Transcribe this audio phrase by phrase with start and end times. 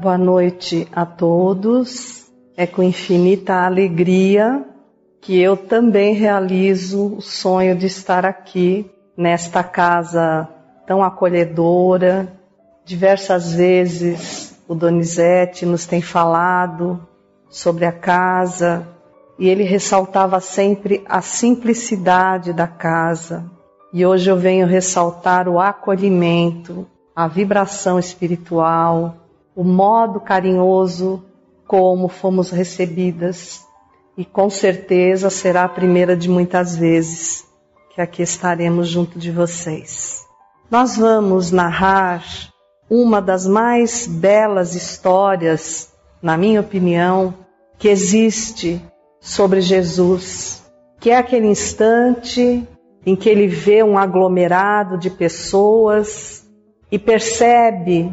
[0.00, 2.24] boa noite a todos.
[2.56, 4.64] É com infinita alegria
[5.20, 10.48] que eu também realizo o sonho de estar aqui nesta casa
[10.86, 12.32] tão acolhedora.
[12.82, 17.06] Diversas vezes o Donizete nos tem falado
[17.50, 18.88] sobre a casa
[19.38, 23.44] e ele ressaltava sempre a simplicidade da casa.
[23.92, 29.19] E hoje eu venho ressaltar o acolhimento, a vibração espiritual,
[29.60, 31.22] o modo carinhoso
[31.66, 33.62] como fomos recebidas.
[34.16, 37.44] E com certeza será a primeira de muitas vezes
[37.94, 40.24] que aqui estaremos junto de vocês.
[40.70, 42.24] Nós vamos narrar
[42.88, 45.92] uma das mais belas histórias,
[46.22, 47.34] na minha opinião,
[47.78, 48.82] que existe
[49.20, 50.64] sobre Jesus,
[50.98, 52.66] que é aquele instante
[53.04, 56.48] em que ele vê um aglomerado de pessoas
[56.90, 58.10] e percebe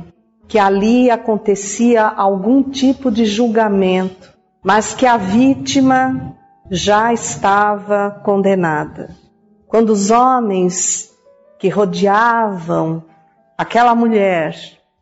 [0.47, 4.33] que ali acontecia algum tipo de julgamento,
[4.63, 6.35] mas que a vítima
[6.69, 9.15] já estava condenada.
[9.67, 11.11] Quando os homens
[11.59, 13.03] que rodeavam
[13.57, 14.55] aquela mulher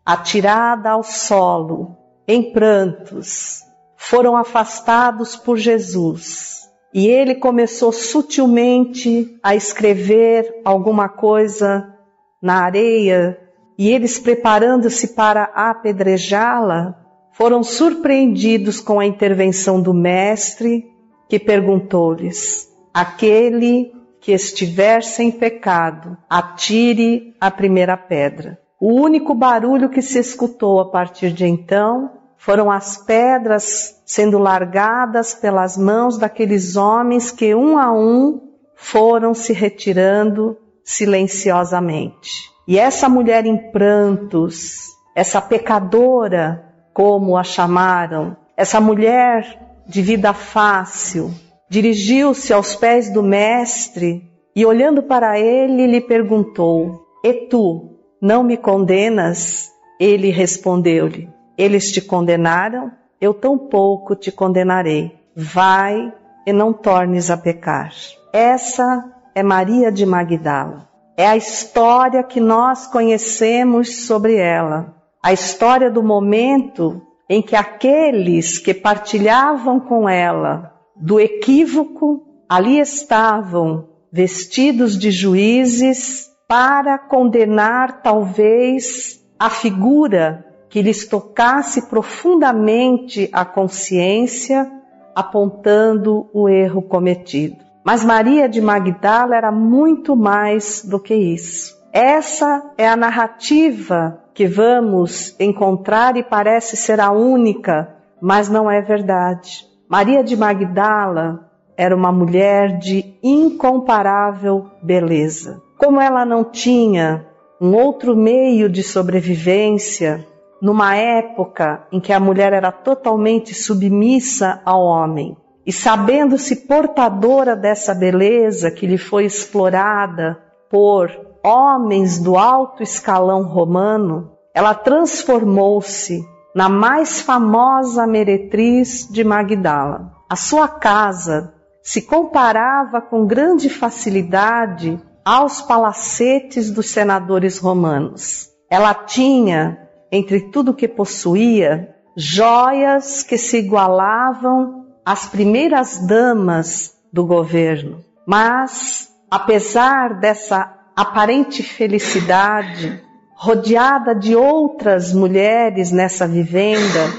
[0.05, 1.95] atirada ao solo,
[2.27, 3.63] em prantos,
[3.95, 11.93] foram afastados por Jesus, e ele começou sutilmente a escrever alguma coisa
[12.41, 13.44] na areia,
[13.77, 16.95] e eles preparando-se para apedrejá-la,
[17.31, 20.85] foram surpreendidos com a intervenção do mestre,
[21.27, 28.59] que perguntou-lhes: Aquele que estiver sem pecado, atire a primeira pedra.
[28.79, 35.33] O único barulho que se escutou a partir de então foram as pedras sendo largadas
[35.33, 42.51] pelas mãos daqueles homens que um a um foram se retirando silenciosamente.
[42.67, 51.33] E essa mulher em prantos, essa pecadora, como a chamaram, essa mulher de vida fácil,
[51.69, 54.23] dirigiu-se aos pés do mestre
[54.55, 59.69] e, olhando para ele, lhe perguntou: E tu, não me condenas?
[59.99, 65.17] Ele respondeu-lhe: eles te condenaram, eu tampouco te condenarei.
[65.35, 66.13] Vai
[66.45, 67.91] e não tornes a pecar.
[68.33, 70.87] Essa é Maria de Magdala.
[71.17, 74.95] É a história que nós conhecemos sobre ela.
[75.21, 83.89] A história do momento em que aqueles que partilhavam com ela do equívoco ali estavam
[84.09, 94.71] vestidos de juízes para condenar talvez a figura que lhes tocasse profundamente a consciência,
[95.13, 97.64] apontando o erro cometido.
[97.85, 101.79] Mas Maria de Magdala era muito mais do que isso.
[101.93, 108.81] Essa é a narrativa que vamos encontrar e parece ser a única, mas não é
[108.81, 109.67] verdade.
[109.87, 115.61] Maria de Magdala era uma mulher de incomparável beleza.
[115.77, 117.27] Como ela não tinha
[117.61, 120.25] um outro meio de sobrevivência,
[120.59, 125.37] numa época em que a mulher era totalmente submissa ao homem.
[125.65, 130.37] E sabendo-se portadora dessa beleza que lhe foi explorada
[130.69, 131.09] por
[131.43, 136.23] homens do alto escalão romano, ela transformou-se
[136.55, 140.11] na mais famosa meretriz de Magdala.
[140.29, 148.49] A sua casa se comparava com grande facilidade aos palacetes dos senadores romanos.
[148.69, 149.79] Ela tinha
[150.11, 158.03] entre tudo que possuía, joias que se igualavam às primeiras damas do governo.
[158.25, 163.03] Mas, apesar dessa aparente felicidade,
[163.35, 167.13] rodeada de outras mulheres nessa vivenda,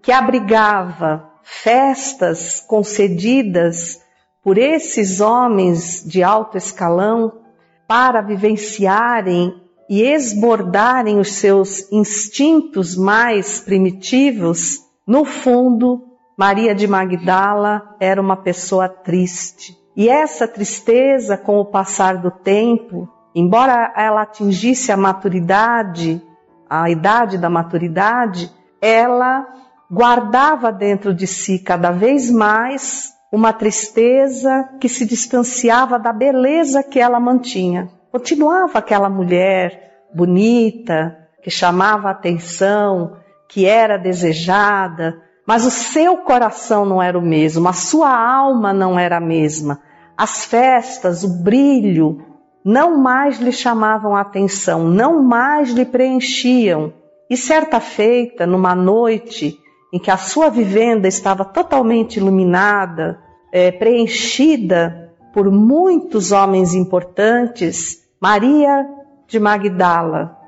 [0.00, 4.00] que abrigava festas concedidas
[4.42, 7.40] por esses homens de alto escalão
[7.86, 9.52] para vivenciarem
[9.88, 16.09] e esbordarem os seus instintos mais primitivos, no fundo,
[16.40, 19.76] Maria de Magdala era uma pessoa triste.
[19.94, 26.18] E essa tristeza, com o passar do tempo, embora ela atingisse a maturidade,
[26.66, 28.50] a idade da maturidade,
[28.80, 29.46] ela
[29.90, 36.98] guardava dentro de si cada vez mais uma tristeza que se distanciava da beleza que
[36.98, 37.90] ela mantinha.
[38.10, 46.86] Continuava aquela mulher bonita, que chamava a atenção, que era desejada, mas o seu coração
[46.86, 49.80] não era o mesmo, a sua alma não era a mesma.
[50.16, 52.24] As festas, o brilho,
[52.64, 56.92] não mais lhe chamavam a atenção, não mais lhe preenchiam.
[57.28, 59.58] E certa feita, numa noite
[59.92, 63.18] em que a sua vivenda estava totalmente iluminada,
[63.52, 68.86] é, preenchida por muitos homens importantes, Maria
[69.26, 70.38] de Magdala,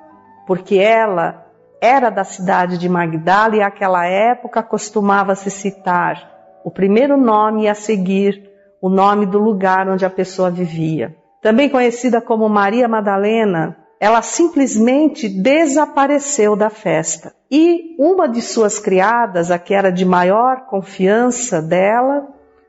[0.46, 1.41] porque ela
[1.82, 6.31] era da cidade de Magdala e naquela época costumava se citar
[6.64, 8.49] o primeiro nome a seguir
[8.81, 11.17] o nome do lugar onde a pessoa vivia.
[11.43, 17.34] Também conhecida como Maria Madalena, ela simplesmente desapareceu da festa.
[17.50, 22.29] E uma de suas criadas, a que era de maior confiança dela,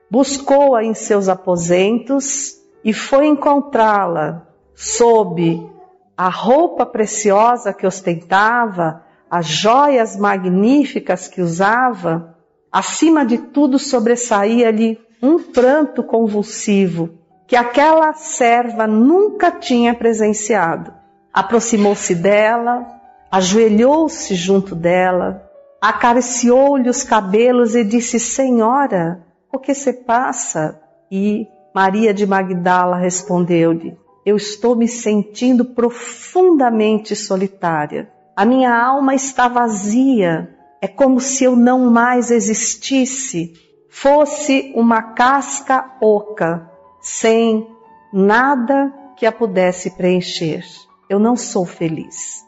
[0.10, 5.72] buscou-a em seus aposentos e foi encontrá-la sob
[6.18, 12.36] a roupa preciosa que ostentava, as joias magníficas que usava,
[12.72, 17.18] acima de tudo sobressaía-lhe um pranto convulsivo
[17.48, 20.94] que aquela serva nunca tinha presenciado.
[21.32, 22.86] Aproximou-se dela,
[23.32, 25.50] ajoelhou-se junto dela,
[25.82, 30.80] acariciou-lhe os cabelos e disse: Senhora, o que se passa?
[31.12, 38.12] E Maria de Magdala respondeu-lhe: Eu estou me sentindo profundamente solitária.
[38.36, 40.56] A minha alma está vazia.
[40.82, 43.54] É como se eu não mais existisse,
[43.90, 46.70] fosse uma casca oca,
[47.02, 47.68] sem
[48.12, 50.64] nada que a pudesse preencher.
[51.10, 52.44] Eu não sou feliz.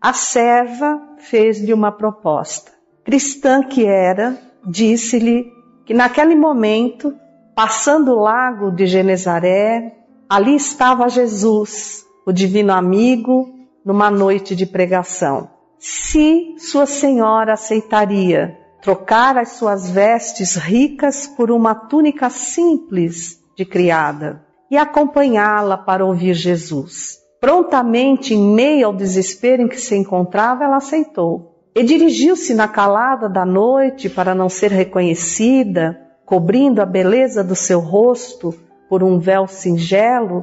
[0.00, 2.72] A serva fez-lhe uma proposta.
[3.04, 4.36] Cristã que era,
[4.66, 5.52] disse-lhe
[5.84, 7.14] que naquele momento,
[7.54, 9.96] passando o lago de Genezaré,
[10.28, 13.48] ali estava Jesus, o divino amigo,
[13.84, 15.48] numa noite de pregação.
[15.78, 24.44] Se Sua Senhora aceitaria trocar as suas vestes ricas por uma túnica simples de criada
[24.70, 27.18] e acompanhá-la para ouvir Jesus.
[27.40, 33.28] Prontamente, em meio ao desespero em que se encontrava, ela aceitou e dirigiu-se na calada
[33.28, 38.54] da noite para não ser reconhecida, cobrindo a beleza do seu rosto
[38.88, 40.42] por um véu singelo,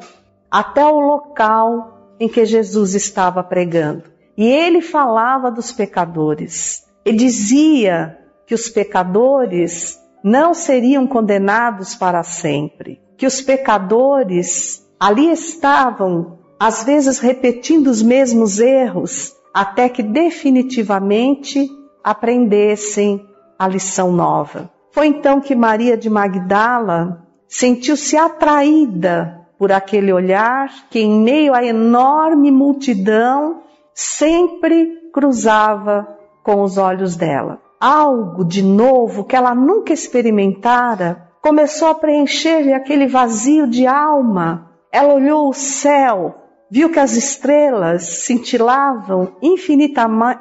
[0.50, 4.04] até o local em que Jesus estava pregando.
[4.38, 13.02] E ele falava dos pecadores e dizia que os pecadores não seriam condenados para sempre,
[13.18, 21.70] que os pecadores ali estavam, às vezes repetindo os mesmos erros, até que definitivamente
[22.04, 23.26] aprendessem
[23.60, 24.72] a lição nova.
[24.92, 27.23] Foi então que Maria de Magdala
[27.54, 33.62] sentiu-se atraída por aquele olhar que, em meio à enorme multidão,
[33.94, 37.62] sempre cruzava com os olhos dela.
[37.80, 44.72] Algo de novo que ela nunca experimentara começou a preencher aquele vazio de alma.
[44.92, 46.40] Ela olhou o céu
[46.72, 49.36] viu que as estrelas cintilavam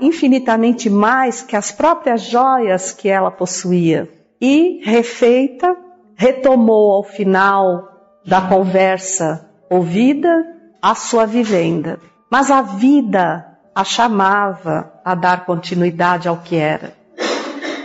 [0.00, 4.08] infinitamente mais que as próprias joias que ela possuía.
[4.40, 5.76] E, refeita,
[6.16, 7.88] retomou ao final
[8.24, 10.44] da conversa ouvida
[10.80, 11.98] a sua vivenda.
[12.30, 16.92] Mas a vida a chamava a dar continuidade ao que era.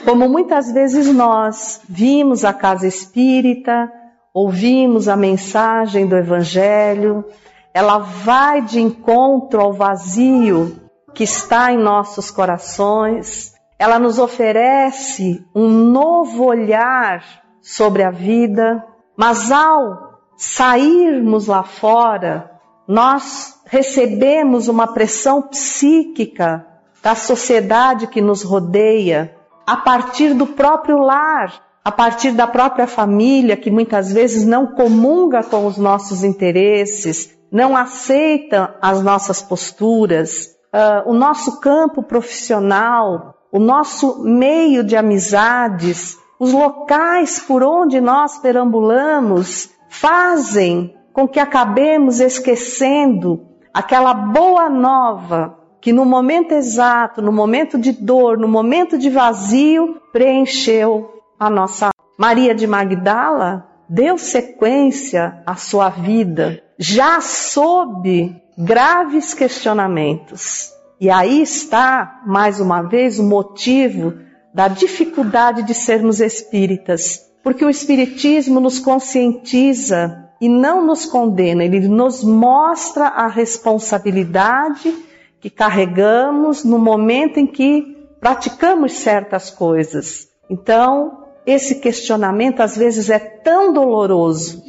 [0.04, 3.92] Como muitas vezes nós vimos a casa espírita,
[4.34, 7.26] ouvimos a mensagem do Evangelho,
[7.74, 10.78] ela vai de encontro ao vazio
[11.14, 17.24] que está em nossos corações, ela nos oferece um novo olhar
[17.68, 18.82] sobre a vida,
[19.18, 22.50] mas ao sairmos lá fora,
[22.88, 26.66] nós recebemos uma pressão psíquica
[27.04, 33.58] da sociedade que nos rodeia, a partir do próprio lar, a partir da própria família,
[33.58, 41.10] que muitas vezes não comunga com os nossos interesses, não aceita as nossas posturas, uh,
[41.10, 49.70] o nosso campo profissional, o nosso meio de amizades, os locais por onde nós perambulamos
[49.90, 57.92] fazem com que acabemos esquecendo aquela boa nova que no momento exato, no momento de
[57.92, 65.90] dor, no momento de vazio, preencheu a nossa Maria de Magdala deu sequência à sua
[65.90, 70.72] vida já sob graves questionamentos.
[71.00, 74.14] E aí está, mais uma vez, o motivo
[74.58, 81.88] da dificuldade de sermos espíritas, porque o Espiritismo nos conscientiza e não nos condena, ele
[81.88, 84.92] nos mostra a responsabilidade
[85.40, 90.28] que carregamos no momento em que praticamos certas coisas.
[90.50, 94.64] Então, esse questionamento às vezes é tão doloroso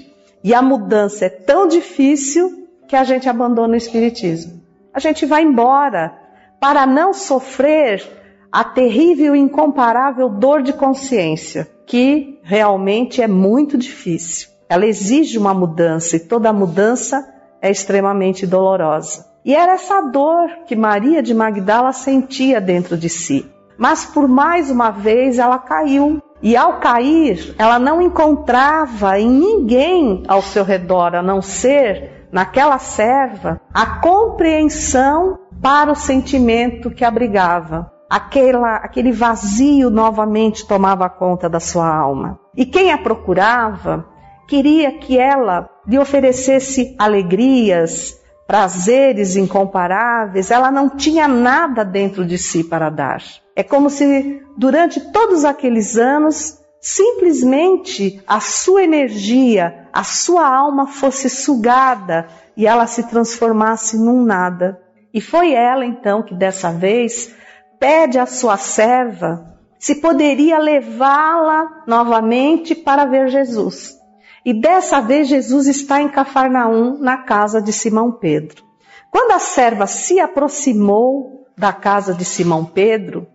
[0.44, 4.60] e a mudança é tão difícil que a gente abandona o Espiritismo.
[4.92, 6.12] A gente vai embora
[6.60, 8.17] para não sofrer
[8.50, 14.48] a terrível e incomparável dor de consciência, que realmente é muito difícil.
[14.68, 17.26] Ela exige uma mudança e toda mudança
[17.60, 19.26] é extremamente dolorosa.
[19.44, 23.50] E era essa dor que Maria de Magdala sentia dentro de si.
[23.78, 26.20] Mas por mais uma vez ela caiu.
[26.42, 32.78] E ao cair, ela não encontrava em ninguém ao seu redor, a não ser naquela
[32.78, 37.90] serva, a compreensão para o sentimento que abrigava.
[38.08, 42.40] Aquela, aquele vazio novamente tomava conta da sua alma.
[42.56, 44.06] E quem a procurava
[44.46, 52.64] queria que ela lhe oferecesse alegrias, prazeres incomparáveis, ela não tinha nada dentro de si
[52.64, 53.22] para dar.
[53.54, 61.28] É como se durante todos aqueles anos simplesmente a sua energia, a sua alma fosse
[61.28, 64.80] sugada e ela se transformasse num nada.
[65.12, 67.34] E foi ela então que dessa vez
[67.78, 73.96] pede à sua serva se poderia levá-la novamente para ver Jesus.
[74.44, 78.64] E dessa vez Jesus está em Cafarnaum, na casa de Simão Pedro.
[79.10, 83.26] Quando a serva se aproximou da casa de Simão Pedro,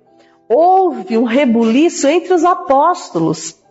[0.47, 3.61] houve um rebuliço entre os apóstolos,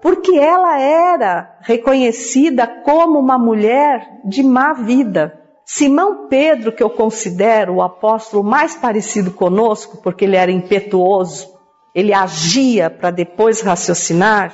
[0.00, 5.41] porque ela era reconhecida como uma mulher de má vida.
[5.64, 11.52] Simão Pedro, que eu considero o apóstolo mais parecido conosco, porque ele era impetuoso,
[11.94, 14.52] ele agia para depois raciocinar,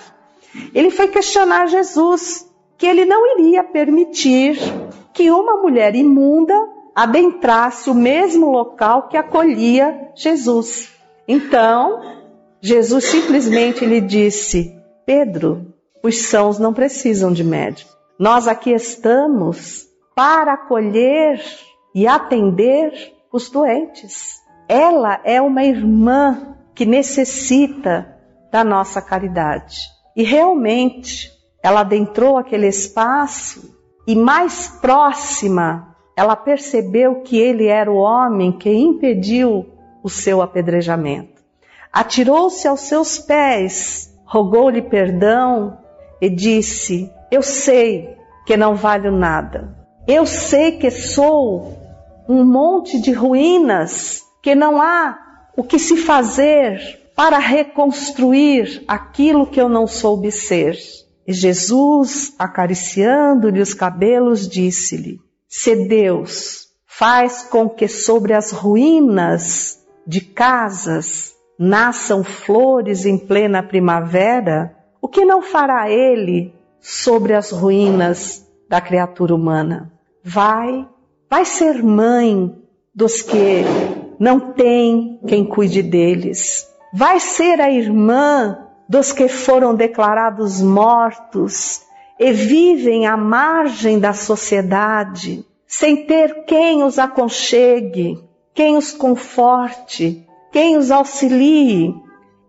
[0.74, 2.46] ele foi questionar Jesus
[2.76, 4.58] que ele não iria permitir
[5.12, 6.54] que uma mulher imunda
[6.94, 10.92] adentrasse o mesmo local que acolhia Jesus.
[11.26, 12.00] Então,
[12.60, 17.90] Jesus simplesmente lhe disse: Pedro, os sãos não precisam de médico.
[18.18, 19.87] Nós aqui estamos
[20.18, 21.40] para acolher
[21.94, 24.42] e atender os doentes.
[24.68, 28.18] Ela é uma irmã que necessita
[28.50, 29.82] da nossa caridade.
[30.16, 31.30] E realmente,
[31.62, 38.72] ela adentrou aquele espaço e mais próxima, ela percebeu que ele era o homem que
[38.72, 39.66] impediu
[40.02, 41.40] o seu apedrejamento.
[41.92, 45.78] Atirou-se aos seus pés, rogou-lhe perdão
[46.20, 49.78] e disse: Eu sei que não valho nada.
[50.10, 51.76] Eu sei que sou
[52.26, 55.18] um monte de ruínas, que não há
[55.54, 60.78] o que se fazer para reconstruir aquilo que eu não soube ser.
[61.26, 70.22] E Jesus, acariciando-lhe os cabelos, disse-lhe: Se Deus faz com que sobre as ruínas de
[70.22, 78.80] casas nasçam flores em plena primavera, o que não fará Ele sobre as ruínas da
[78.80, 79.97] criatura humana?
[80.28, 80.86] Vai,
[81.30, 82.54] vai ser mãe
[82.94, 83.64] dos que
[84.18, 91.82] não têm quem cuide deles vai ser a irmã dos que foram declarados mortos
[92.18, 98.18] e vivem à margem da sociedade, sem ter quem os aconchegue,
[98.54, 101.94] quem os conforte, quem os auxilie.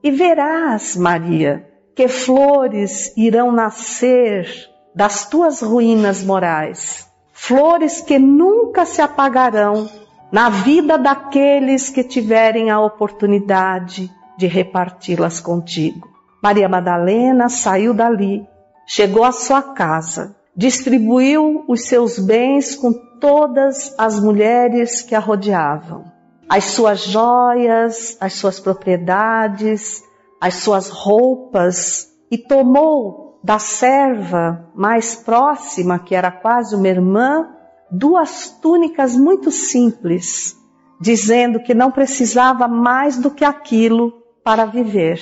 [0.02, 4.48] E verás, Maria, que flores irão nascer
[4.96, 7.09] das tuas ruínas morais,
[7.42, 9.90] flores que nunca se apagarão
[10.32, 16.08] na vida daqueles que tiverem a oportunidade de reparti-las contigo.
[16.44, 18.46] Maria Madalena saiu dali,
[18.86, 26.04] chegou à sua casa, distribuiu os seus bens com todas as mulheres que a rodeavam.
[26.48, 30.04] As suas joias, as suas propriedades,
[30.42, 37.50] as suas roupas, e tomou da serva mais próxima, que era quase uma irmã,
[37.90, 40.56] duas túnicas muito simples,
[41.00, 45.22] dizendo que não precisava mais do que aquilo para viver,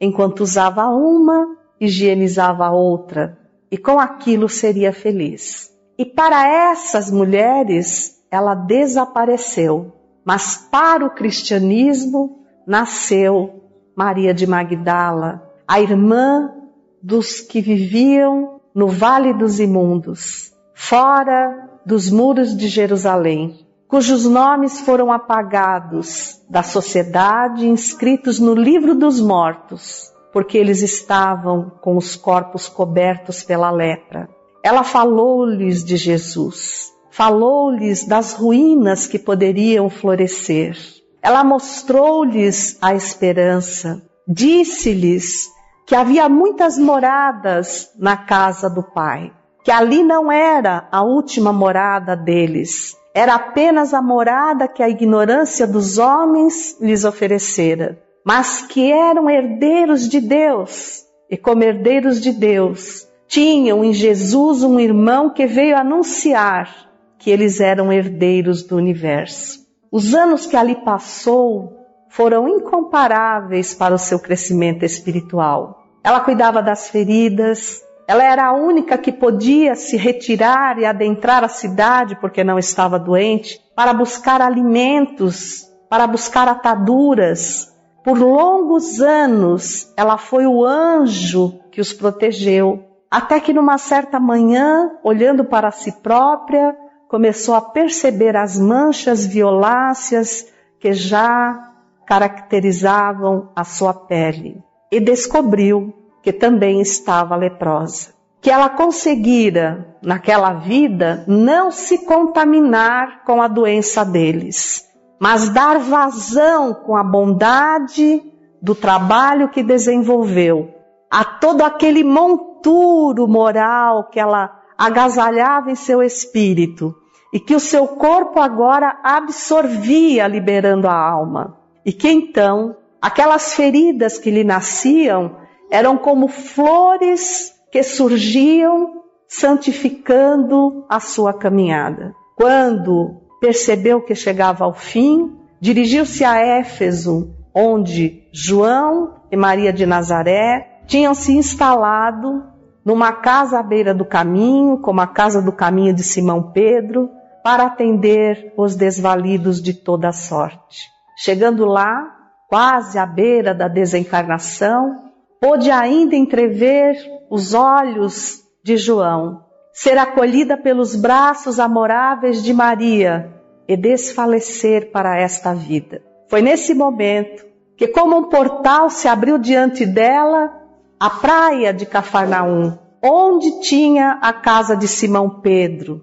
[0.00, 3.38] enquanto usava uma, higienizava a outra,
[3.70, 5.70] e com aquilo seria feliz.
[5.98, 9.92] E para essas mulheres, ela desapareceu,
[10.24, 13.60] mas para o cristianismo nasceu
[13.94, 16.54] Maria de Magdala, a irmã
[17.02, 25.12] dos que viviam no Vale dos Imundos, fora dos muros de Jerusalém, cujos nomes foram
[25.12, 33.42] apagados da sociedade, inscritos no livro dos mortos, porque eles estavam com os corpos cobertos
[33.42, 34.28] pela lepra.
[34.62, 40.76] Ela falou-lhes de Jesus, falou-lhes das ruínas que poderiam florescer.
[41.22, 45.48] Ela mostrou-lhes a esperança, disse-lhes
[45.86, 49.32] que havia muitas moradas na casa do Pai,
[49.64, 55.66] que ali não era a última morada deles, era apenas a morada que a ignorância
[55.66, 63.08] dos homens lhes oferecera, mas que eram herdeiros de Deus, e como herdeiros de Deus,
[63.26, 69.60] tinham em Jesus um irmão que veio anunciar que eles eram herdeiros do universo.
[69.92, 71.79] Os anos que ali passou
[72.10, 75.84] foram incomparáveis para o seu crescimento espiritual.
[76.02, 81.48] Ela cuidava das feridas, ela era a única que podia se retirar e adentrar a
[81.48, 87.72] cidade porque não estava doente, para buscar alimentos, para buscar ataduras.
[88.02, 94.90] Por longos anos, ela foi o anjo que os protegeu, até que numa certa manhã,
[95.04, 96.76] olhando para si própria,
[97.06, 100.46] começou a perceber as manchas violáceas
[100.80, 101.69] que já
[102.10, 108.12] caracterizavam a sua pele e descobriu que também estava leprosa.
[108.40, 114.84] Que ela conseguira, naquela vida, não se contaminar com a doença deles,
[115.20, 118.20] mas dar vazão com a bondade
[118.60, 120.74] do trabalho que desenvolveu,
[121.08, 126.92] a todo aquele monturo moral que ela agasalhava em seu espírito
[127.32, 131.59] e que o seu corpo agora absorvia, liberando a alma.
[131.84, 135.36] E que então aquelas feridas que lhe nasciam
[135.70, 142.14] eram como flores que surgiam santificando a sua caminhada.
[142.36, 150.82] Quando percebeu que chegava ao fim, dirigiu-se a Éfeso, onde João e Maria de Nazaré
[150.86, 152.44] tinham se instalado
[152.84, 157.10] numa casa à beira do caminho, como a casa do caminho de Simão Pedro,
[157.44, 160.88] para atender os desvalidos de toda sorte.
[161.22, 162.16] Chegando lá,
[162.48, 166.96] quase à beira da desencarnação, pôde ainda entrever
[167.30, 173.34] os olhos de João, ser acolhida pelos braços amoráveis de Maria
[173.68, 176.02] e desfalecer para esta vida.
[176.26, 177.44] Foi nesse momento
[177.76, 180.50] que, como um portal se abriu diante dela,
[180.98, 186.00] a praia de Cafarnaum, onde tinha a casa de Simão Pedro,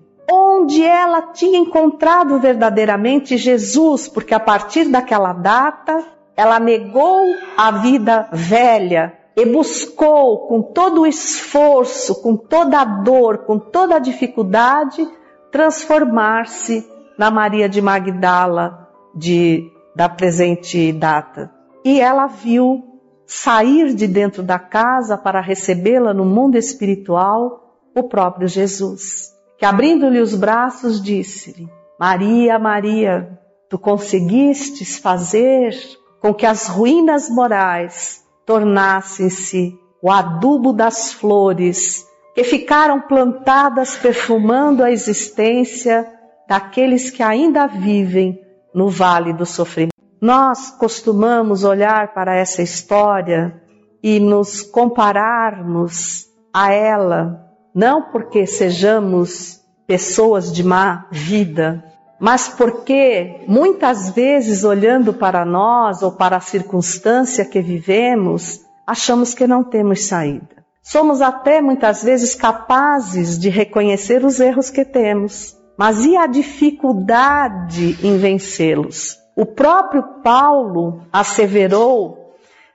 [0.58, 6.04] onde ela tinha encontrado verdadeiramente Jesus, porque a partir daquela data
[6.36, 13.40] ela negou a vida velha e buscou com todo o esforço, com toda a dor,
[13.40, 15.08] com toda a dificuldade,
[15.52, 16.86] transformar-se
[17.18, 21.52] na Maria de Magdala de, da presente data.
[21.84, 22.84] E ela viu
[23.26, 30.20] sair de dentro da casa para recebê-la no mundo espiritual o próprio Jesus que abrindo-lhe
[30.20, 31.68] os braços disse-lhe:
[32.00, 33.40] Maria, Maria,
[33.70, 35.76] tu conseguistes fazer
[36.22, 44.92] com que as ruínas morais tornassem-se o adubo das flores que ficaram plantadas perfumando a
[44.92, 46.08] existência
[46.48, 48.40] daqueles que ainda vivem
[48.74, 49.96] no vale do sofrimento.
[50.22, 53.62] Nós costumamos olhar para essa história
[54.02, 57.47] e nos compararmos a ela
[57.78, 61.84] não porque sejamos pessoas de má vida,
[62.20, 69.46] mas porque muitas vezes olhando para nós ou para a circunstância que vivemos, achamos que
[69.46, 70.66] não temos saída.
[70.82, 77.96] Somos até muitas vezes capazes de reconhecer os erros que temos, mas e a dificuldade
[78.04, 79.16] em vencê-los?
[79.36, 82.34] O próprio Paulo asseverou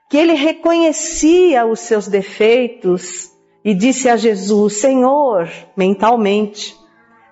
[0.09, 3.32] que ele reconhecia os seus defeitos
[3.63, 6.75] e disse a Jesus: Senhor, mentalmente,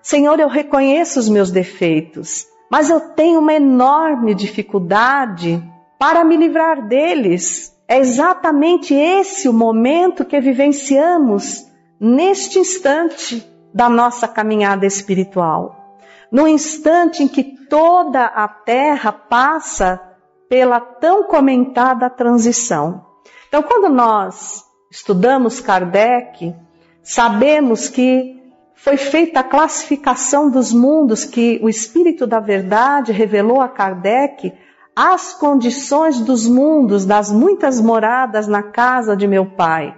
[0.02, 5.62] Senhor, eu reconheço os meus defeitos, mas eu tenho uma enorme dificuldade
[6.00, 7.72] para me livrar deles.
[7.88, 11.66] É exatamente esse o momento que vivenciamos
[12.00, 16.00] neste instante da nossa caminhada espiritual.
[16.32, 20.02] No instante em que toda a terra passa
[20.50, 23.06] pela tão comentada transição.
[23.48, 26.54] Então, quando nós estudamos Kardec,
[27.02, 28.40] sabemos que
[28.76, 34.54] foi feita a classificação dos mundos que o Espírito da Verdade revelou a Kardec
[34.94, 39.96] as condições dos mundos, das muitas moradas na casa de meu pai,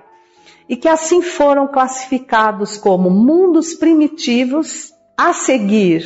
[0.70, 6.04] e que assim foram classificados como mundos primitivos, a seguir,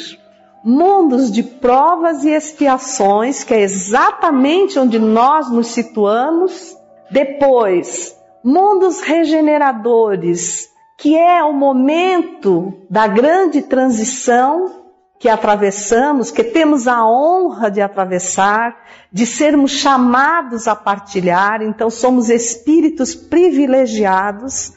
[0.63, 6.75] mundos de provas e expiações, que é exatamente onde nós nos situamos,
[7.11, 8.16] depois,
[8.47, 14.85] mundos regeneradores, que é o momento da grande transição
[15.19, 18.73] que atravessamos, que temos a honra de atravessar,
[19.11, 24.71] de sermos chamados a partilhar, então somos espíritos privilegiados,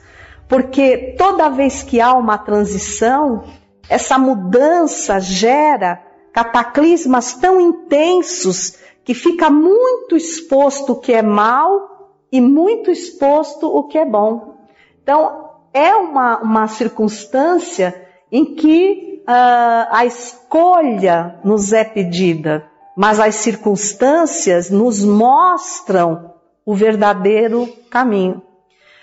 [0.49, 3.45] porque toda vez que há uma transição,
[3.89, 6.03] essa mudança gera
[6.33, 11.90] cataclismas tão intensos que fica muito exposto o que é mal
[12.33, 14.55] e muito exposto o que é bom.
[15.03, 22.65] Então, é uma, uma circunstância em que uh, a escolha nos é pedida,
[22.97, 28.43] mas as circunstâncias nos mostram o verdadeiro caminho.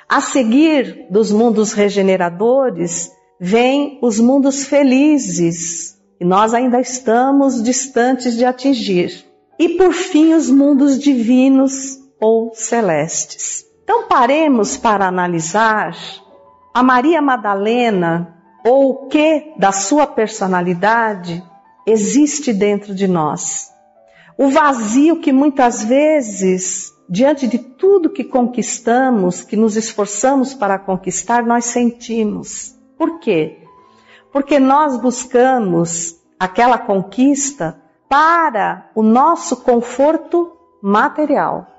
[0.08, 8.46] A seguir dos mundos regeneradores, vêm os mundos felizes, e nós ainda estamos distantes de
[8.46, 9.26] atingir.
[9.60, 13.66] E por fim, os mundos divinos ou celestes.
[13.84, 15.96] Então paremos para analisar
[16.74, 21.44] a Maria Madalena ou o que da sua personalidade
[21.86, 23.72] existe dentro de nós.
[24.38, 31.44] O vazio que muitas vezes, diante de tudo que conquistamos, que nos esforçamos para conquistar,
[31.44, 32.76] nós sentimos.
[32.98, 33.64] Por quê?
[34.32, 40.52] Porque nós buscamos aquela conquista para o nosso conforto
[40.82, 41.77] material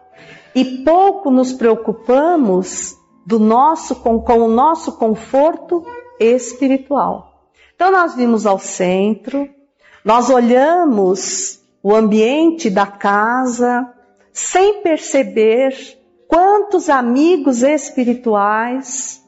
[0.58, 5.86] e pouco nos preocupamos do nosso com, com o nosso conforto
[6.18, 7.44] espiritual.
[7.76, 9.48] Então nós vimos ao centro,
[10.04, 13.88] nós olhamos o ambiente da casa
[14.32, 15.76] sem perceber
[16.26, 19.22] quantos amigos espirituais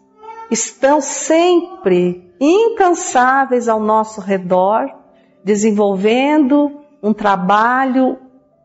[0.51, 4.93] estão sempre incansáveis ao nosso redor,
[5.45, 8.19] desenvolvendo um trabalho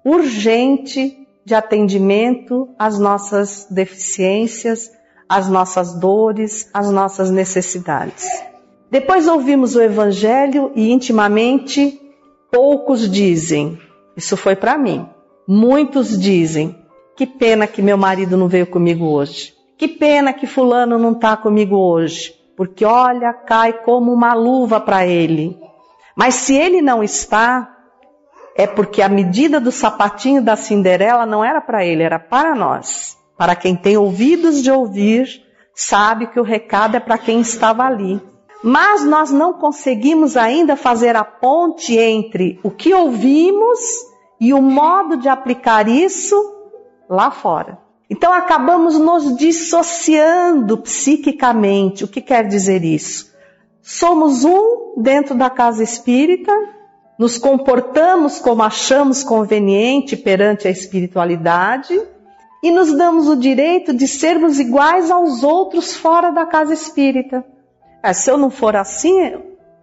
[0.04, 4.92] urgente de atendimento às nossas deficiências,
[5.30, 8.28] às nossas dores, às nossas necessidades.
[8.90, 12.02] Depois ouvimos o Evangelho e intimamente
[12.52, 13.78] poucos dizem,
[14.18, 15.08] isso foi para mim.
[15.48, 16.76] Muitos dizem,
[17.16, 19.54] que pena que meu marido não veio comigo hoje.
[19.78, 25.06] Que pena que fulano não está comigo hoje, porque olha, cai como uma luva para
[25.06, 25.58] ele.
[26.16, 27.75] Mas se ele não está,
[28.56, 33.18] é porque a medida do sapatinho da Cinderela não era para ele, era para nós.
[33.38, 35.28] Para quem tem ouvidos de ouvir,
[35.76, 38.22] sabe que o recado é para quem estava ali.
[38.64, 43.80] Mas nós não conseguimos ainda fazer a ponte entre o que ouvimos
[44.40, 46.36] e o modo de aplicar isso
[47.10, 47.78] lá fora.
[48.10, 52.06] Então acabamos nos dissociando psiquicamente.
[52.06, 53.34] O que quer dizer isso?
[53.82, 56.54] Somos um dentro da casa espírita
[57.18, 62.00] nos comportamos como achamos conveniente perante a espiritualidade
[62.62, 67.46] e nos damos o direito de sermos iguais aos outros fora da casa espírita.
[68.04, 69.34] É, se eu não for assim,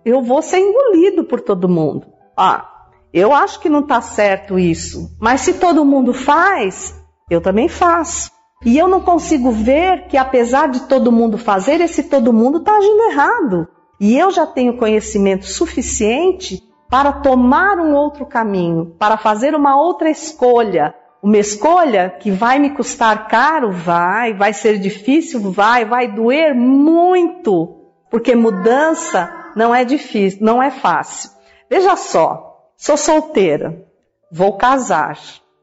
[0.04, 2.06] eu vou ser engolido por todo mundo.
[2.36, 2.68] Ah,
[3.12, 6.94] eu acho que não está certo isso, mas se todo mundo faz,
[7.30, 8.30] eu também faço.
[8.64, 12.76] E eu não consigo ver que, apesar de todo mundo fazer, esse todo mundo está
[12.76, 13.68] agindo errado.
[14.00, 20.10] E eu já tenho conhecimento suficiente para tomar um outro caminho, para fazer uma outra
[20.10, 20.94] escolha.
[21.22, 23.72] Uma escolha que vai me custar caro?
[23.72, 24.34] Vai.
[24.34, 25.40] Vai ser difícil?
[25.50, 25.86] Vai.
[25.86, 27.78] Vai doer muito.
[28.10, 31.30] Porque mudança não é difícil, não é fácil.
[31.70, 33.86] Veja só, sou solteira,
[34.30, 35.18] vou casar,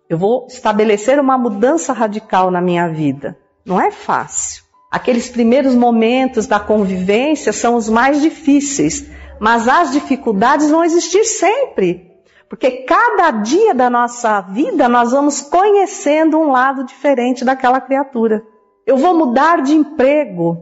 [0.10, 3.38] eu vou estabelecer uma mudança radical na minha vida.
[3.64, 4.64] Não é fácil.
[4.90, 9.08] Aqueles primeiros momentos da convivência são os mais difíceis,
[9.40, 12.10] mas as dificuldades vão existir sempre.
[12.50, 18.44] Porque cada dia da nossa vida nós vamos conhecendo um lado diferente daquela criatura.
[18.88, 20.58] Eu vou mudar de emprego,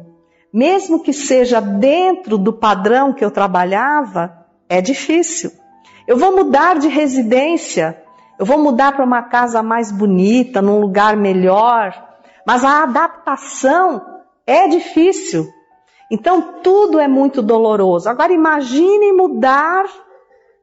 [0.53, 5.51] mesmo que seja dentro do padrão que eu trabalhava, é difícil.
[6.05, 8.03] Eu vou mudar de residência,
[8.37, 11.93] eu vou mudar para uma casa mais bonita, num lugar melhor,
[12.45, 14.01] mas a adaptação
[14.45, 15.47] é difícil.
[16.11, 18.09] Então tudo é muito doloroso.
[18.09, 19.85] Agora imagine mudar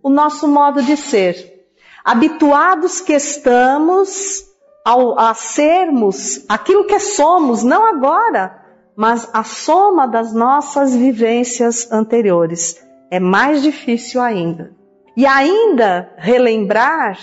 [0.03, 1.67] o nosso modo de ser.
[2.05, 4.45] Habituados que estamos
[4.85, 8.63] ao, a sermos aquilo que somos, não agora,
[8.95, 12.83] mas a soma das nossas vivências anteriores.
[13.11, 14.73] É mais difícil ainda.
[15.17, 17.19] E ainda relembrar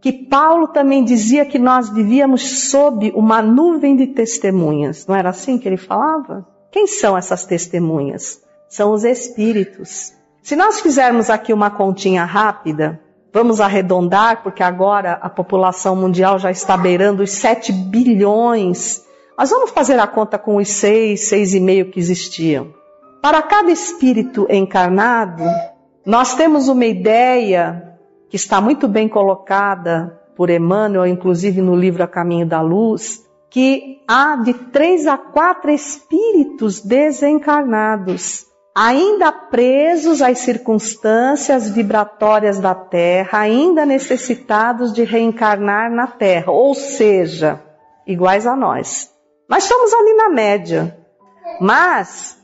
[0.00, 5.06] que Paulo também dizia que nós vivíamos sob uma nuvem de testemunhas.
[5.06, 6.46] Não era assim que ele falava?
[6.70, 8.42] Quem são essas testemunhas?
[8.68, 10.12] São os espíritos.
[10.42, 13.00] Se nós fizermos aqui uma continha rápida,
[13.32, 19.04] vamos arredondar, porque agora a população mundial já está beirando os 7 bilhões.
[19.36, 22.74] Mas vamos fazer a conta com os 6, 6,5 que existiam.
[23.20, 25.42] Para cada espírito encarnado,
[26.04, 27.98] nós temos uma ideia
[28.28, 33.25] que está muito bem colocada por Emmanuel, inclusive no livro A Caminho da Luz,
[33.56, 38.44] que há de três a quatro espíritos desencarnados
[38.76, 47.62] ainda presos às circunstâncias vibratórias da Terra, ainda necessitados de reencarnar na Terra, ou seja,
[48.06, 49.10] iguais a nós.
[49.48, 50.94] Nós estamos ali na média.
[51.58, 52.36] Mas,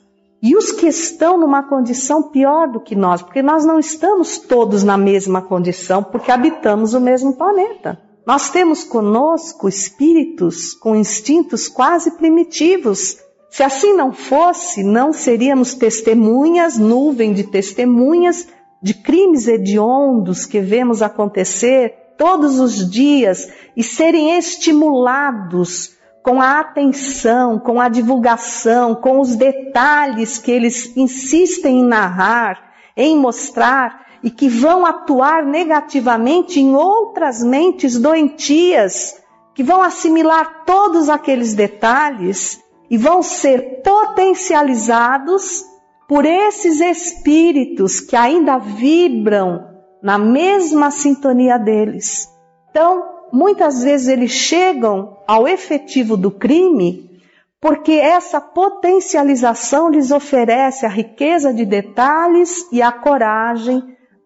[0.43, 3.21] e os que estão numa condição pior do que nós?
[3.21, 8.01] Porque nós não estamos todos na mesma condição, porque habitamos o mesmo planeta.
[8.25, 13.19] Nós temos conosco espíritos com instintos quase primitivos,
[13.51, 18.47] se assim não fosse, não seríamos testemunhas, nuvem de testemunhas
[18.81, 27.59] de crimes hediondos que vemos acontecer todos os dias e serem estimulados com a atenção,
[27.59, 34.49] com a divulgação, com os detalhes que eles insistem em narrar, em mostrar e que
[34.49, 39.21] vão atuar negativamente em outras mentes doentias,
[39.55, 45.65] que vão assimilar todos aqueles detalhes e vão ser potencializados
[46.09, 49.67] por esses espíritos que ainda vibram
[50.03, 52.29] na mesma sintonia deles.
[52.71, 57.11] Então, muitas vezes eles chegam ao efetivo do crime
[57.61, 63.83] porque essa potencialização lhes oferece a riqueza de detalhes e a coragem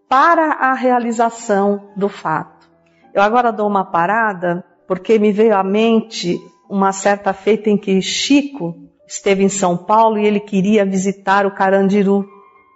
[0.09, 2.69] para a realização do fato.
[3.13, 6.39] Eu agora dou uma parada porque me veio à mente
[6.69, 8.75] uma certa feita em que Chico
[9.07, 12.27] esteve em São Paulo e ele queria visitar o Carandiru.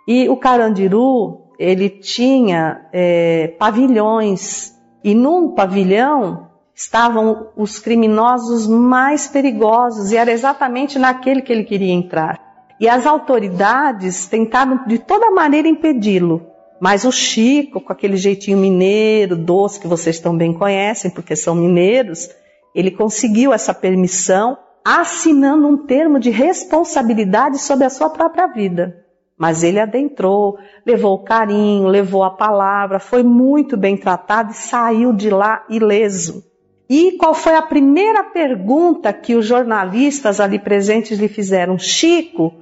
[0.06, 10.12] E o Carandiru, ele tinha é, pavilhões, e num pavilhão estavam os criminosos mais perigosos,
[10.12, 12.38] e era exatamente naquele que ele queria entrar.
[12.80, 16.49] E as autoridades tentaram de toda maneira impedi-lo.
[16.80, 22.30] Mas o Chico, com aquele jeitinho mineiro, doce, que vocês também conhecem, porque são mineiros,
[22.74, 29.04] ele conseguiu essa permissão assinando um termo de responsabilidade sobre a sua própria vida.
[29.36, 35.12] Mas ele adentrou, levou o carinho, levou a palavra, foi muito bem tratado e saiu
[35.12, 36.44] de lá ileso.
[36.88, 41.78] E qual foi a primeira pergunta que os jornalistas ali presentes lhe fizeram?
[41.78, 42.54] Chico,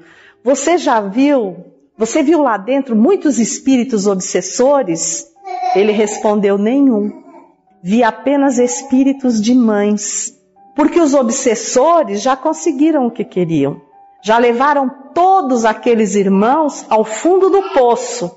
[0.45, 1.57] você já viu,
[1.99, 5.27] você viu lá dentro muitos espíritos obsessores?
[5.75, 7.25] Ele respondeu: nenhum
[7.83, 10.33] vi apenas espíritos de mães,
[10.77, 13.81] porque os obsessores já conseguiram o que queriam.
[14.23, 18.31] Já levaram todos aqueles irmãos ao fundo do poço.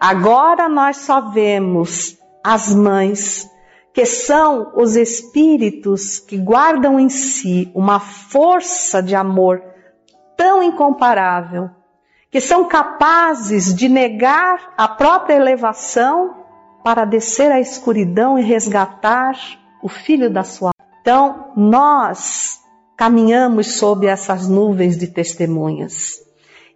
[0.00, 3.48] Agora nós só vemos as mães,
[3.92, 9.62] que são os espíritos que guardam em si uma força de amor
[10.36, 11.70] tão incomparável,
[12.34, 16.34] que são capazes de negar a própria elevação
[16.82, 19.38] para descer à escuridão e resgatar
[19.80, 20.72] o filho da sua.
[21.00, 22.58] Então, nós
[22.96, 26.20] caminhamos sob essas nuvens de testemunhas.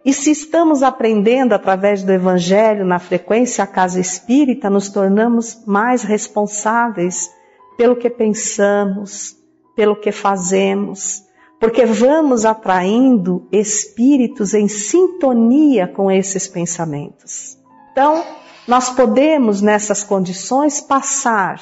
[0.05, 7.29] E se estamos aprendendo através do Evangelho na frequência casa espírita, nos tornamos mais responsáveis
[7.77, 9.35] pelo que pensamos,
[9.75, 11.21] pelo que fazemos,
[11.59, 17.57] porque vamos atraindo espíritos em sintonia com esses pensamentos.
[17.91, 18.23] Então,
[18.67, 21.61] nós podemos, nessas condições, passar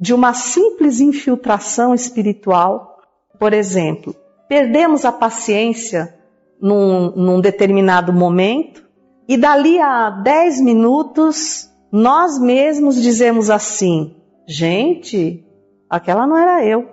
[0.00, 2.98] de uma simples infiltração espiritual,
[3.38, 4.14] por exemplo,
[4.48, 6.14] perdemos a paciência
[6.60, 8.86] num, num determinado momento
[9.28, 15.44] e dali a 10 minutos nós mesmos dizemos assim: gente,
[15.88, 16.88] aquela não era eu.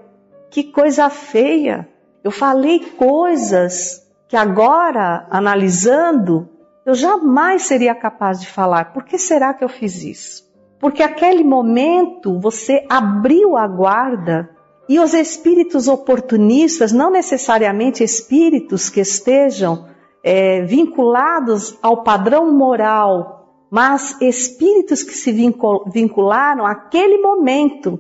[0.49, 1.88] Que coisa feia.
[2.23, 6.49] Eu falei coisas que agora, analisando,
[6.86, 8.93] eu jamais seria capaz de falar.
[8.93, 10.43] Por que será que eu fiz isso?
[10.79, 14.49] Porque aquele momento você abriu a guarda
[14.88, 19.88] e os espíritos oportunistas, não necessariamente espíritos que estejam
[20.23, 27.99] é, vinculados ao padrão moral, mas espíritos que se vincularam àquele momento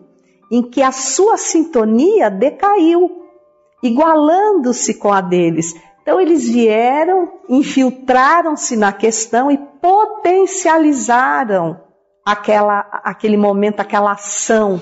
[0.51, 3.22] em que a sua sintonia decaiu,
[3.83, 5.75] igualando-se com a deles.
[6.01, 11.79] Então eles vieram, infiltraram-se na questão e potencializaram
[12.25, 14.81] aquela, aquele momento, aquela ação.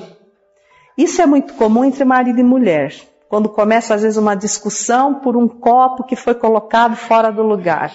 [0.98, 2.94] Isso é muito comum entre marido e mulher.
[3.28, 7.92] Quando começa às vezes uma discussão por um copo que foi colocado fora do lugar.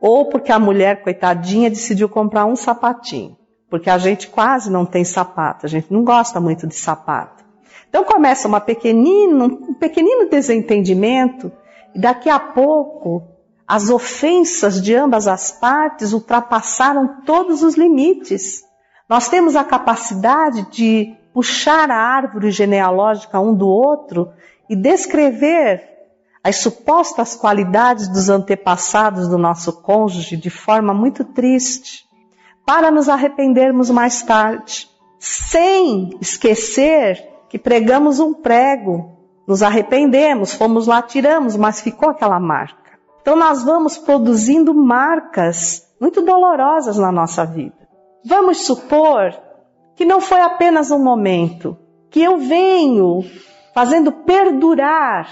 [0.00, 3.36] Ou porque a mulher, coitadinha, decidiu comprar um sapatinho.
[3.70, 7.45] Porque a gente quase não tem sapato, a gente não gosta muito de sapato.
[7.96, 11.50] Então começa uma pequenino, um pequenino desentendimento
[11.94, 13.22] e daqui a pouco,
[13.66, 18.62] as ofensas de ambas as partes ultrapassaram todos os limites.
[19.08, 24.30] Nós temos a capacidade de puxar a árvore genealógica um do outro
[24.68, 25.82] e descrever
[26.44, 32.04] as supostas qualidades dos antepassados do nosso cônjuge de forma muito triste,
[32.66, 34.86] para nos arrependermos mais tarde,
[35.18, 39.16] sem esquecer que pregamos um prego,
[39.48, 42.98] nos arrependemos, fomos lá, tiramos, mas ficou aquela marca.
[43.22, 47.88] Então nós vamos produzindo marcas muito dolorosas na nossa vida.
[48.26, 49.34] Vamos supor
[49.94, 51.78] que não foi apenas um momento,
[52.10, 53.24] que eu venho
[53.74, 55.26] fazendo perdurar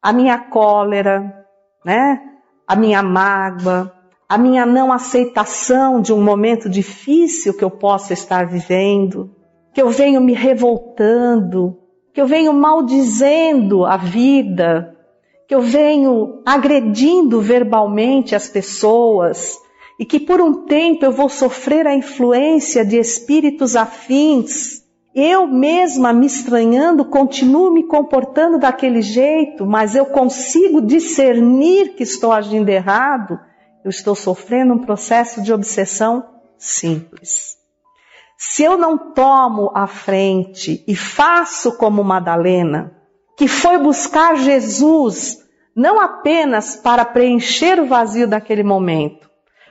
[0.00, 1.44] a minha cólera,
[1.84, 2.22] né?
[2.68, 3.92] A minha mágoa,
[4.28, 9.34] a minha não aceitação de um momento difícil que eu possa estar vivendo,
[9.76, 11.76] que eu venho me revoltando,
[12.14, 14.96] que eu venho maldizendo a vida,
[15.46, 19.58] que eu venho agredindo verbalmente as pessoas
[20.00, 24.82] e que por um tempo eu vou sofrer a influência de espíritos afins
[25.14, 32.32] eu mesma me estranhando, continuo me comportando daquele jeito, mas eu consigo discernir que estou
[32.32, 33.38] agindo errado,
[33.84, 36.24] eu estou sofrendo um processo de obsessão
[36.56, 37.55] simples.
[38.36, 42.92] Se eu não tomo a frente e faço como Madalena,
[43.36, 45.44] que foi buscar Jesus
[45.74, 49.30] não apenas para preencher o vazio daquele momento,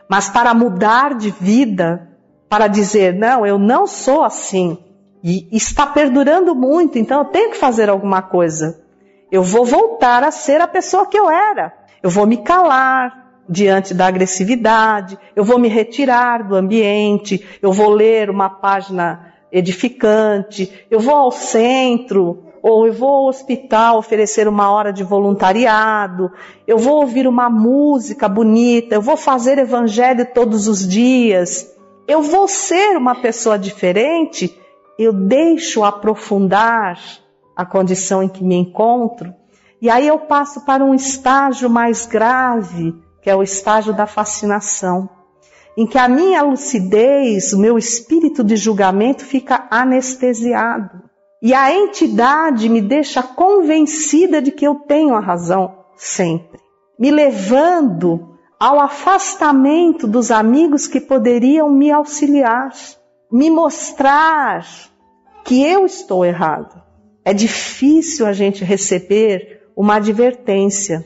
[0.09, 2.09] mas para mudar de vida,
[2.49, 4.77] para dizer: não, eu não sou assim.
[5.23, 8.83] E está perdurando muito, então eu tenho que fazer alguma coisa.
[9.31, 11.73] Eu vou voltar a ser a pessoa que eu era.
[12.03, 17.89] Eu vou me calar diante da agressividade, eu vou me retirar do ambiente, eu vou
[17.89, 24.71] ler uma página edificante, eu vou ao centro, ou eu vou ao hospital oferecer uma
[24.71, 26.31] hora de voluntariado,
[26.65, 31.71] eu vou ouvir uma música bonita, eu vou fazer evangelho todos os dias,
[32.07, 34.59] eu vou ser uma pessoa diferente
[34.97, 36.99] eu deixo aprofundar
[37.55, 39.33] a condição em que me encontro,
[39.81, 45.09] e aí eu passo para um estágio mais grave, que é o estágio da fascinação,
[45.75, 51.01] em que a minha lucidez, o meu espírito de julgamento fica anestesiado.
[51.41, 56.59] E a entidade me deixa convencida de que eu tenho a razão sempre,
[56.99, 62.73] me levando ao afastamento dos amigos que poderiam me auxiliar
[63.31, 64.63] me mostrar
[65.43, 66.79] que eu estou errado.
[67.25, 71.03] É difícil a gente receber uma advertência.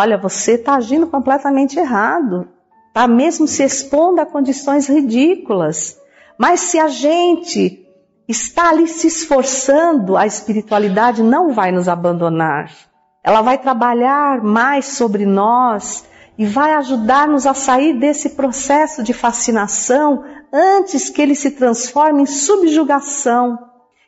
[0.00, 2.46] Olha, você está agindo completamente errado.
[2.86, 5.98] Está mesmo se expondo a condições ridículas.
[6.38, 7.84] Mas se a gente
[8.28, 12.70] está ali se esforçando, a espiritualidade não vai nos abandonar.
[13.24, 16.04] Ela vai trabalhar mais sobre nós
[16.38, 22.26] e vai ajudar-nos a sair desse processo de fascinação antes que ele se transforme em
[22.26, 23.58] subjugação.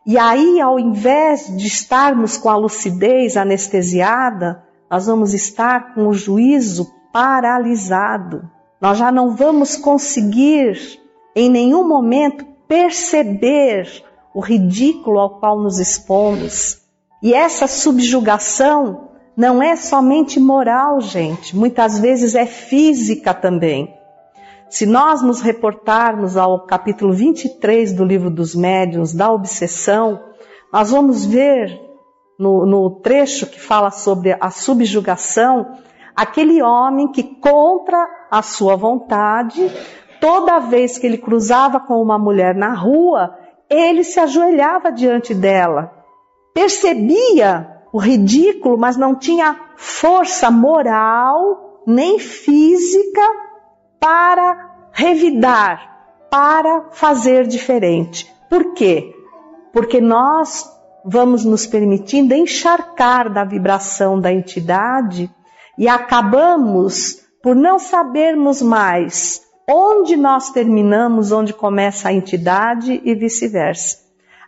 [0.07, 6.13] E aí, ao invés de estarmos com a lucidez anestesiada, nós vamos estar com o
[6.13, 8.51] juízo paralisado.
[8.81, 11.01] Nós já não vamos conseguir,
[11.37, 16.81] em nenhum momento, perceber o ridículo ao qual nos expomos.
[17.23, 23.95] E essa subjugação não é somente moral, gente, muitas vezes é física também.
[24.69, 30.21] Se nós nos reportarmos ao capítulo 23 do livro dos médiuns, da obsessão,
[30.73, 31.90] nós vamos ver
[32.41, 35.77] no, no trecho que fala sobre a subjugação,
[36.17, 39.71] aquele homem que, contra a sua vontade,
[40.23, 43.37] toda vez que ele cruzava com uma mulher na rua,
[43.69, 45.93] ele se ajoelhava diante dela.
[46.55, 53.21] Percebia o ridículo, mas não tinha força moral nem física
[54.01, 58.35] para revidar, para fazer diferente.
[58.49, 59.15] Por quê?
[59.75, 65.31] Porque nós vamos nos permitindo encharcar da vibração da entidade
[65.79, 73.99] e acabamos por não sabermos mais onde nós terminamos, onde começa a entidade e vice-versa.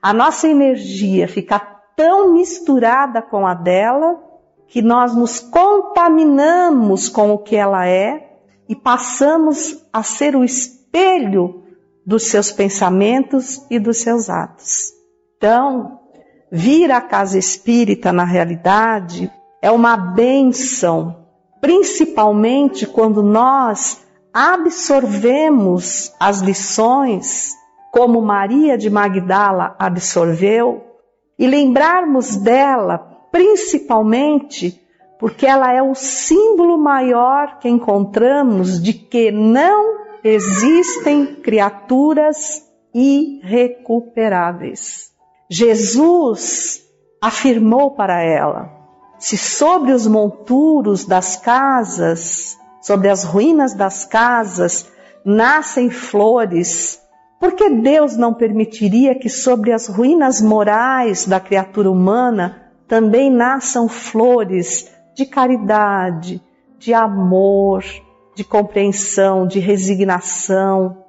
[0.03, 1.61] A nossa energia fica
[1.97, 4.21] tão misturada com a dela
[4.67, 8.33] que nós nos contaminamos com o que ela é
[8.69, 11.63] e passamos a ser o espelho
[12.05, 14.93] dos seus pensamentos e dos seus atos.
[15.37, 16.01] Então,
[16.55, 19.33] vir à casa espírita na realidade
[19.63, 21.25] é uma benção,
[21.63, 27.55] principalmente quando nós absorvemos as lições
[27.91, 30.85] como Maria de Magdala absorveu
[31.39, 32.99] e lembrarmos dela
[33.31, 34.79] principalmente
[35.19, 45.12] porque ela é o símbolo maior que encontramos de que não existem criaturas irrecuperáveis.
[45.55, 46.81] Jesus
[47.21, 48.71] afirmou para ela:
[49.19, 54.91] se sobre os monturos das casas, sobre as ruínas das casas,
[55.23, 56.99] nascem flores,
[57.39, 63.91] por que Deus não permitiria que sobre as ruínas morais da criatura humana também nasçam
[63.91, 66.41] flores de caridade,
[66.79, 67.85] de amor,
[68.35, 71.05] de compreensão, de resignação,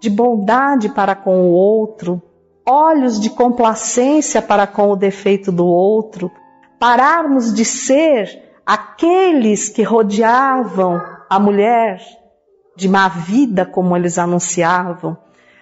[0.00, 2.22] de bondade para com o outro,
[2.66, 6.30] olhos de complacência para com o defeito do outro,
[6.78, 12.00] pararmos de ser aqueles que rodeavam a mulher
[12.76, 15.16] de má vida, como eles anunciavam,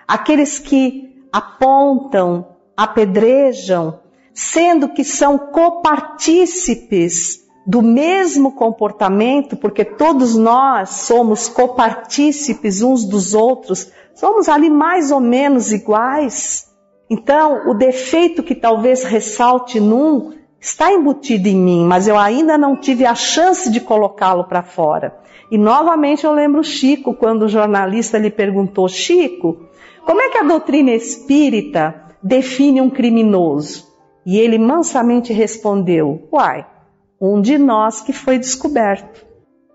[0.07, 4.01] aqueles que apontam, apedrejam,
[4.33, 13.91] sendo que são copartícipes do mesmo comportamento, porque todos nós somos copartícipes uns dos outros,
[14.15, 16.70] somos ali mais ou menos iguais.
[17.11, 22.77] Então, o defeito que talvez ressalte num está embutido em mim, mas eu ainda não
[22.77, 25.19] tive a chance de colocá-lo para fora.
[25.51, 29.67] E novamente eu lembro Chico, quando o jornalista lhe perguntou: Chico,
[30.07, 33.89] como é que a doutrina espírita define um criminoso?
[34.25, 36.65] E ele mansamente respondeu: Uai,
[37.21, 39.27] um de nós que foi descoberto.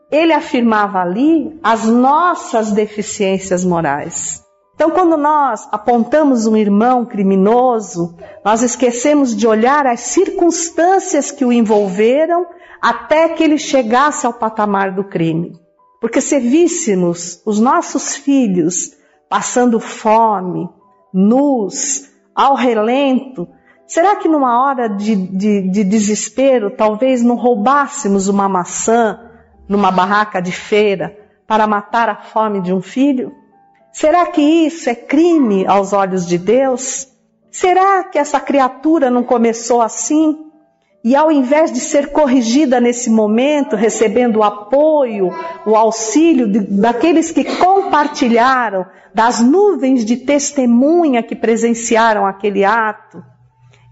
[0.09, 4.44] Ele afirmava ali as nossas deficiências morais.
[4.75, 8.13] Então, quando nós apontamos um irmão criminoso,
[8.43, 12.45] nós esquecemos de olhar as circunstâncias que o envolveram
[12.81, 15.57] até que ele chegasse ao patamar do crime.
[16.01, 18.91] Porque se víssemos os nossos filhos
[19.29, 20.69] passando fome,
[21.13, 23.47] nus, ao relento,
[23.87, 29.31] será que numa hora de, de, de desespero talvez não roubássemos uma maçã
[29.69, 31.17] numa barraca de feira
[31.47, 33.44] para matar a fome de um filho?
[33.95, 37.07] Será que isso é crime aos olhos de Deus?
[37.49, 40.51] Será que essa criatura não começou assim?
[41.01, 45.29] E ao invés de ser corrigida nesse momento, recebendo o apoio,
[45.65, 53.23] o auxílio de, daqueles que compartilharam, das nuvens de testemunha que presenciaram aquele ato,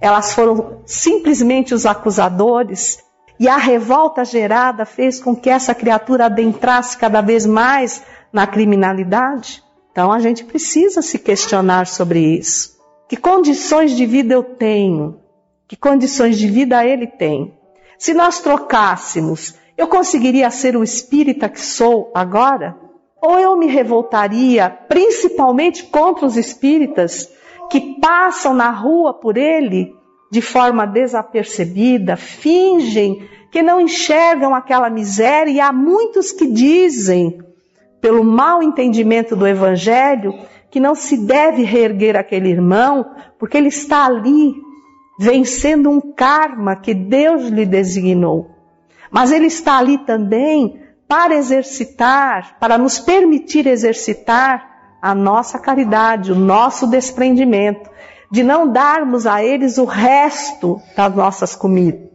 [0.02, 3.02] elas foram simplesmente os acusadores,
[3.40, 9.63] e a revolta gerada fez com que essa criatura adentrasse cada vez mais na criminalidade.
[9.94, 12.74] Então a gente precisa se questionar sobre isso.
[13.08, 15.20] Que condições de vida eu tenho?
[15.68, 17.56] Que condições de vida ele tem?
[18.00, 22.76] Se nós trocássemos, eu conseguiria ser o espírita que sou agora?
[23.22, 27.30] Ou eu me revoltaria principalmente contra os espíritas
[27.70, 29.96] que passam na rua por ele
[30.32, 37.38] de forma desapercebida, fingem que não enxergam aquela miséria e há muitos que dizem
[38.04, 40.38] pelo mau entendimento do Evangelho,
[40.70, 44.56] que não se deve reerguer aquele irmão, porque ele está ali
[45.18, 48.50] vencendo um karma que Deus lhe designou.
[49.10, 56.36] Mas ele está ali também para exercitar, para nos permitir exercitar a nossa caridade, o
[56.36, 57.90] nosso desprendimento,
[58.30, 62.10] de não darmos a eles o resto das nossas comidas,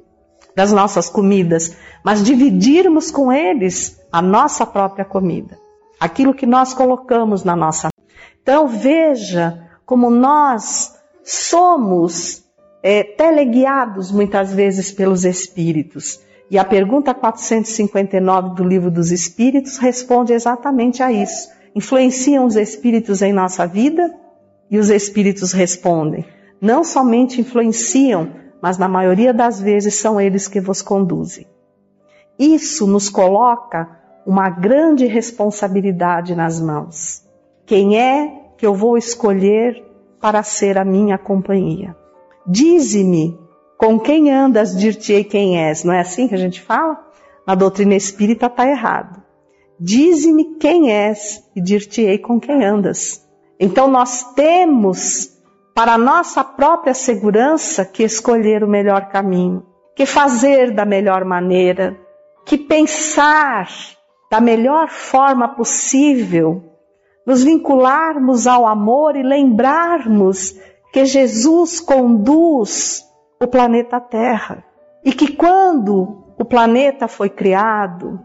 [0.54, 1.74] das nossas comidas,
[2.04, 5.66] mas dividirmos com eles a nossa própria comida
[5.98, 7.88] aquilo que nós colocamos na nossa.
[8.42, 10.94] Então veja como nós
[11.24, 12.44] somos
[12.82, 16.20] é, teleguiados muitas vezes pelos espíritos.
[16.50, 21.50] E a pergunta 459 do Livro dos Espíritos responde exatamente a isso.
[21.74, 24.14] Influenciam os espíritos em nossa vida?
[24.70, 26.24] E os espíritos respondem:
[26.60, 31.46] não somente influenciam, mas na maioria das vezes são eles que vos conduzem.
[32.38, 33.97] Isso nos coloca
[34.28, 37.26] uma grande responsabilidade nas mãos.
[37.64, 39.82] Quem é que eu vou escolher
[40.20, 41.96] para ser a minha companhia?
[42.46, 43.40] Dize-me
[43.78, 45.82] com quem andas, dir-te-ei quem és.
[45.82, 47.02] Não é assim que a gente fala?
[47.46, 49.22] Na doutrina espírita está errado.
[49.80, 53.26] Dize-me quem és e dir-te-ei com quem andas.
[53.58, 55.38] Então nós temos,
[55.74, 59.64] para nossa própria segurança, que escolher o melhor caminho,
[59.96, 61.98] que fazer da melhor maneira,
[62.44, 63.96] que pensar
[64.30, 66.62] da melhor forma possível,
[67.26, 70.54] nos vincularmos ao amor e lembrarmos
[70.92, 73.04] que Jesus conduz
[73.40, 74.64] o planeta Terra
[75.04, 78.20] e que quando o planeta foi criado,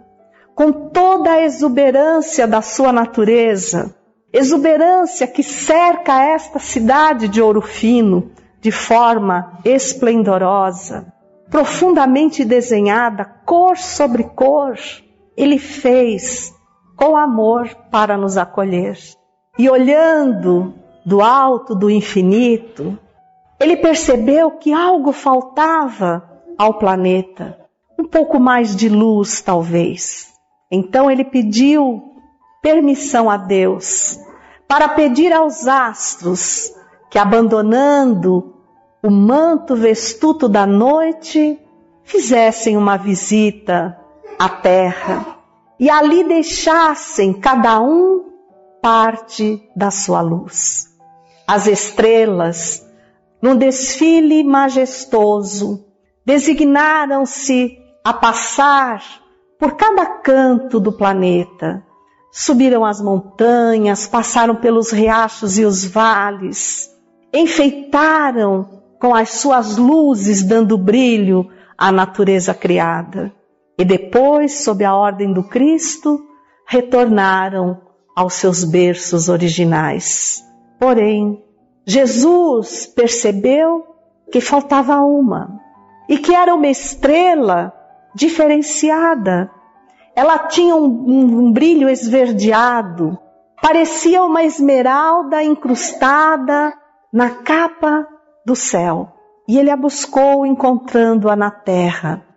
[0.56, 3.96] com toda a exuberância da sua natureza,
[4.32, 11.14] exuberância que cerca esta cidade de ouro fino de forma esplendorosa,
[11.50, 14.76] profundamente desenhada, cor sobre cor,
[15.36, 16.54] ele fez
[16.96, 18.98] com amor para nos acolher.
[19.58, 20.74] E olhando
[21.06, 22.98] do alto do infinito,
[23.60, 27.60] ele percebeu que algo faltava ao planeta.
[27.98, 30.34] um pouco mais de luz, talvez.
[30.70, 32.02] Então ele pediu
[32.62, 34.20] permissão a Deus
[34.68, 36.74] para pedir aos astros
[37.10, 38.56] que, abandonando
[39.04, 41.60] o manto vestuto da noite,
[42.04, 43.98] fizessem uma visita
[44.40, 45.38] à terra
[45.80, 48.32] e ali deixassem cada um
[48.82, 50.88] parte da sua luz.
[51.48, 52.86] As estrelas,
[53.42, 55.86] num desfile majestoso,
[56.26, 59.04] designaram-se a passar
[59.60, 61.84] por cada canto do planeta.
[62.32, 66.90] Subiram as montanhas, passaram pelos riachos e os vales,
[67.34, 73.34] enfeitaram com as suas luzes, dando brilho à natureza criada.
[73.78, 76.20] E depois, sob a ordem do Cristo,
[76.68, 77.82] retornaram
[78.16, 80.44] aos seus berços originais.
[80.80, 81.44] Porém,
[81.86, 83.86] Jesus percebeu
[84.32, 85.60] que faltava uma
[86.08, 87.74] e que era uma estrela
[88.16, 89.52] diferenciada.
[90.16, 93.18] Ela tinha um, um, um brilho esverdeado,
[93.62, 96.74] parecia uma esmeralda incrustada
[97.12, 98.08] na capa
[98.46, 99.10] do céu.
[99.48, 102.33] E ele a buscou encontrando-a na terra.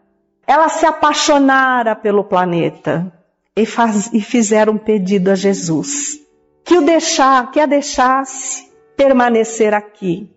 [0.47, 3.12] Ela se apaixonara pelo planeta
[3.57, 6.20] e, faz, e fizeram um pedido a Jesus
[6.64, 10.28] que o deixar, que a deixasse permanecer aqui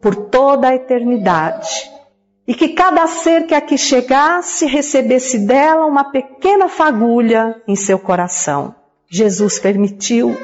[0.00, 1.90] por toda a eternidade
[2.46, 8.74] e que cada ser que aqui chegasse recebesse dela uma pequena fagulha em seu coração.
[9.08, 10.36] Jesus permitiu.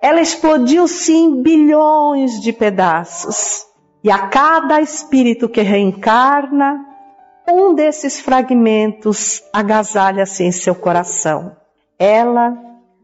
[0.00, 3.66] Ela explodiu-se em bilhões de pedaços.
[4.02, 6.93] E a cada espírito que reencarna,
[7.48, 11.56] um desses fragmentos agasalha-se em seu coração.
[11.98, 12.56] Ela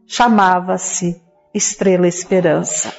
[0.07, 1.21] chamava-se
[1.53, 2.93] Estrela Esperança.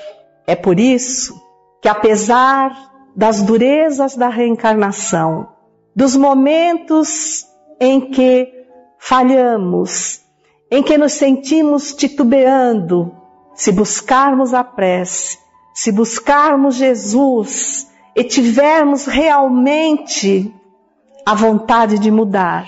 [0.46, 1.34] É por isso
[1.80, 5.48] que, apesar das durezas da reencarnação,
[5.94, 7.46] dos momentos
[7.80, 8.48] em que
[8.98, 10.20] falhamos,
[10.70, 13.14] em que nos sentimos titubeando,
[13.54, 15.38] se buscarmos a prece,
[15.74, 20.54] se buscarmos Jesus e tivermos realmente
[21.24, 22.66] a vontade de mudar,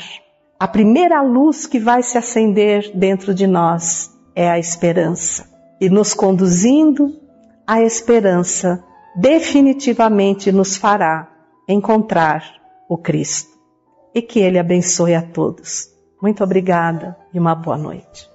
[0.59, 5.53] a primeira luz que vai se acender dentro de nós é a esperança.
[5.81, 7.21] E nos conduzindo
[7.67, 8.83] à esperança,
[9.17, 11.29] definitivamente nos fará
[11.69, 12.45] encontrar
[12.89, 13.51] o Cristo.
[14.15, 15.89] E que Ele abençoe a todos.
[16.23, 18.34] Muito obrigada e uma boa noite.